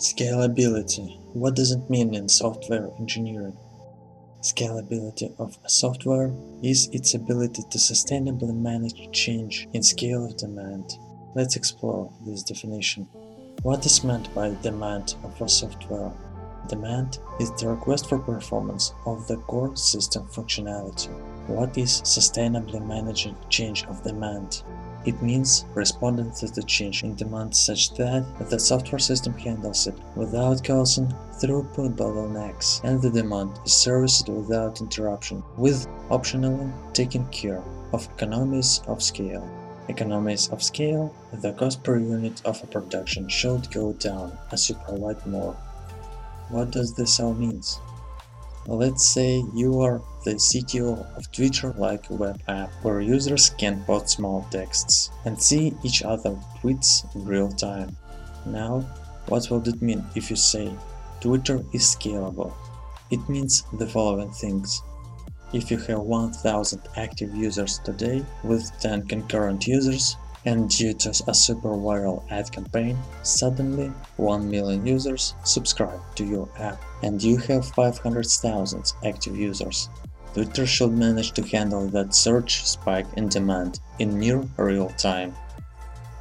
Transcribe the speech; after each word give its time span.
Scalability. 0.00 1.18
What 1.34 1.54
does 1.54 1.72
it 1.72 1.90
mean 1.90 2.14
in 2.14 2.26
software 2.26 2.88
engineering? 2.98 3.54
Scalability 4.40 5.38
of 5.38 5.58
a 5.62 5.68
software 5.68 6.32
is 6.62 6.88
its 6.90 7.12
ability 7.12 7.64
to 7.70 7.76
sustainably 7.76 8.56
manage 8.56 9.12
change 9.12 9.68
in 9.74 9.82
scale 9.82 10.24
of 10.24 10.38
demand. 10.38 10.94
Let's 11.34 11.54
explore 11.54 12.10
this 12.24 12.42
definition. 12.42 13.08
What 13.60 13.84
is 13.84 14.02
meant 14.02 14.34
by 14.34 14.56
demand 14.62 15.16
of 15.22 15.38
a 15.38 15.46
software? 15.46 16.10
Demand 16.70 17.18
is 17.38 17.52
the 17.56 17.68
request 17.68 18.08
for 18.08 18.18
performance 18.20 18.94
of 19.04 19.28
the 19.28 19.36
core 19.36 19.76
system 19.76 20.26
functionality. 20.28 21.10
What 21.46 21.76
is 21.76 22.00
sustainably 22.06 22.80
managing 22.86 23.36
change 23.50 23.84
of 23.84 24.02
demand? 24.02 24.62
It 25.06 25.22
means 25.22 25.64
responding 25.74 26.30
to 26.32 26.46
the 26.46 26.62
change 26.62 27.04
in 27.04 27.14
demand 27.14 27.56
such 27.56 27.94
that 27.94 28.24
the 28.50 28.58
software 28.58 28.98
system 28.98 29.32
handles 29.32 29.86
it 29.86 29.94
without 30.14 30.62
causing 30.62 31.08
throughput 31.40 31.96
bottlenecks 31.96 32.84
and 32.84 33.00
the 33.00 33.10
demand 33.10 33.58
is 33.64 33.72
serviced 33.72 34.28
without 34.28 34.80
interruption, 34.80 35.42
with 35.56 35.88
optionally 36.10 36.70
taking 36.92 37.26
care 37.28 37.62
of 37.92 38.08
economies 38.14 38.82
of 38.86 39.02
scale. 39.02 39.48
Economies 39.88 40.48
of 40.50 40.62
scale, 40.62 41.14
the 41.32 41.52
cost 41.54 41.82
per 41.82 41.98
unit 41.98 42.42
of 42.44 42.62
a 42.62 42.66
production 42.66 43.26
should 43.28 43.70
go 43.72 43.94
down 43.94 44.36
as 44.52 44.68
you 44.68 44.74
provide 44.86 45.26
more. 45.26 45.54
What 46.50 46.72
does 46.72 46.94
this 46.94 47.18
all 47.18 47.32
mean? 47.32 47.62
Let's 48.72 49.04
say 49.04 49.42
you 49.52 49.80
are 49.80 50.00
the 50.24 50.34
CTO 50.34 51.04
of 51.16 51.32
Twitter-like 51.32 52.08
web 52.08 52.40
app 52.46 52.70
where 52.82 53.00
users 53.00 53.50
can 53.50 53.82
post 53.82 54.10
small 54.10 54.46
texts 54.52 55.10
and 55.24 55.42
see 55.42 55.74
each 55.82 56.04
other 56.04 56.38
tweets 56.62 57.04
in 57.16 57.24
real 57.24 57.50
time. 57.50 57.96
Now, 58.46 58.86
what 59.26 59.50
will 59.50 59.68
it 59.68 59.82
mean 59.82 60.04
if 60.14 60.30
you 60.30 60.36
say 60.36 60.72
Twitter 61.20 61.64
is 61.72 61.82
scalable? 61.82 62.52
It 63.10 63.28
means 63.28 63.64
the 63.72 63.88
following 63.88 64.30
things. 64.30 64.80
If 65.52 65.72
you 65.72 65.78
have 65.78 65.98
1000 65.98 66.80
active 66.96 67.34
users 67.34 67.80
today 67.80 68.24
with 68.44 68.70
10 68.78 69.08
concurrent 69.08 69.66
users, 69.66 70.16
and 70.44 70.68
due 70.70 70.94
to 70.94 71.10
a 71.28 71.34
super 71.34 71.70
viral 71.70 72.24
ad 72.30 72.50
campaign, 72.50 72.98
suddenly 73.22 73.92
1 74.16 74.50
million 74.50 74.86
users 74.86 75.34
subscribe 75.44 76.00
to 76.16 76.24
your 76.24 76.48
app 76.58 76.82
and 77.02 77.22
you 77.22 77.36
have 77.36 77.66
500,000 77.68 78.92
active 79.04 79.36
users. 79.36 79.88
Twitter 80.32 80.66
should 80.66 80.92
manage 80.92 81.32
to 81.32 81.42
handle 81.42 81.88
that 81.88 82.14
surge 82.14 82.64
spike 82.64 83.06
in 83.16 83.28
demand 83.28 83.80
in 83.98 84.18
near 84.18 84.44
real 84.56 84.88
time. 84.90 85.34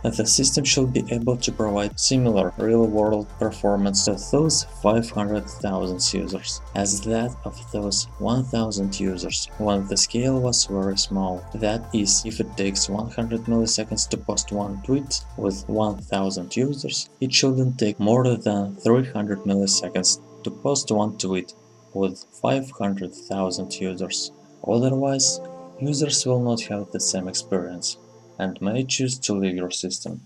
The 0.02 0.26
system 0.26 0.64
should 0.64 0.94
be 0.94 1.04
able 1.12 1.36
to 1.36 1.52
provide 1.52 2.00
similar 2.00 2.54
real-world 2.58 3.28
performance 3.38 4.06
to 4.06 4.16
those 4.32 4.64
500,000 4.82 6.14
users 6.14 6.62
as 6.74 7.02
that 7.02 7.36
of 7.44 7.60
those 7.74 8.06
1000 8.20 8.98
users 8.98 9.50
when 9.58 9.86
the 9.88 9.98
scale 9.98 10.40
was 10.40 10.66
very 10.66 10.98
small. 10.98 11.44
That 11.54 11.84
is, 11.94 12.24
if 12.26 12.40
it 12.40 12.56
takes 12.56 12.88
100 12.88 13.42
milliseconds 13.42 14.08
to 14.10 14.18
post 14.18 14.54
one 14.54 14.82
tweet 14.84 15.22
with 15.36 15.68
1000 15.68 16.56
users, 16.56 17.10
it 17.20 17.34
shouldn't 17.34 17.78
take 17.78 18.00
more 18.00 18.24
than 18.38 18.78
300 18.78 19.40
milliseconds 19.40 20.22
to 20.44 20.50
post 20.50 20.92
one 20.92 21.18
tweet 21.18 21.54
with 21.94 22.24
500,000 22.42 23.82
users. 23.82 24.32
Otherwise, 24.66 25.42
users 25.82 26.26
will 26.26 26.42
not 26.42 26.62
have 26.62 26.90
the 26.92 27.00
same 27.02 27.28
experience 27.28 27.98
and 28.40 28.60
may 28.62 28.84
choose 28.84 29.20
to 29.20 29.34
leave 29.34 29.56
your 29.56 29.72
system. 29.72 30.22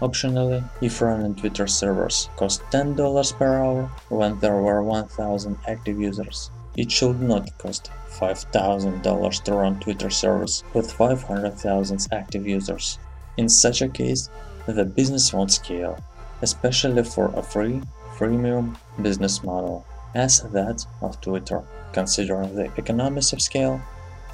Optionally, 0.00 0.64
if 0.80 1.02
running 1.02 1.34
Twitter 1.34 1.66
servers 1.66 2.30
cost 2.36 2.62
$10 2.70 3.36
per 3.36 3.58
hour 3.58 3.90
when 4.08 4.38
there 4.40 4.56
were 4.56 4.82
1000 4.82 5.58
active 5.68 6.00
users, 6.00 6.50
it 6.76 6.90
should 6.90 7.20
not 7.20 7.58
cost 7.58 7.90
$5000 8.10 9.42
to 9.44 9.52
run 9.52 9.78
Twitter 9.80 10.08
servers 10.08 10.64
with 10.72 10.92
500,000 10.92 12.08
active 12.12 12.46
users. 12.46 12.98
In 13.36 13.48
such 13.48 13.82
a 13.82 13.88
case, 13.88 14.30
the 14.66 14.84
business 14.84 15.32
won't 15.32 15.52
scale, 15.52 16.02
especially 16.42 17.04
for 17.04 17.26
a 17.34 17.42
free, 17.42 17.82
freemium 18.16 18.76
business 19.02 19.42
model, 19.42 19.84
as 20.14 20.40
that 20.52 20.86
of 21.02 21.20
Twitter, 21.20 21.62
considering 21.92 22.54
the 22.54 22.72
economies 22.76 23.32
of 23.32 23.42
scale 23.42 23.80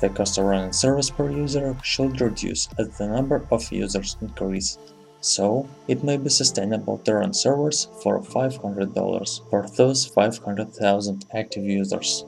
the 0.00 0.08
cost 0.08 0.38
of 0.38 0.44
running 0.44 0.72
service 0.72 1.10
per 1.10 1.30
user 1.30 1.76
should 1.82 2.20
reduce 2.20 2.68
as 2.78 2.96
the 2.98 3.06
number 3.06 3.46
of 3.50 3.72
users 3.72 4.16
increase. 4.20 4.78
So, 5.20 5.68
it 5.88 6.04
may 6.04 6.18
be 6.18 6.28
sustainable 6.28 6.98
to 6.98 7.14
run 7.14 7.32
servers 7.32 7.88
for 8.02 8.20
$500 8.20 9.50
for 9.50 9.66
those 9.76 10.06
500,000 10.06 11.26
active 11.34 11.64
users. 11.64 12.24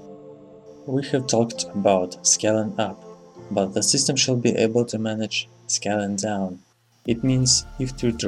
We 0.87 1.07
have 1.09 1.27
talked 1.27 1.65
about 1.75 2.27
scaling 2.27 2.75
up, 2.81 3.05
but 3.51 3.75
the 3.75 3.83
system 3.83 4.17
should 4.17 4.43
be 4.43 4.57
able 4.57 4.85
to 4.87 4.99
manage 4.99 5.49
scaling 5.67 6.17
down. 6.17 6.61
It 7.07 7.23
means 7.23 7.67
if 7.79 7.97
Twitter 7.97 8.17